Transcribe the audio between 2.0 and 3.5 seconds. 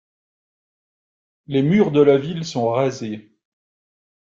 la ville sont rasés.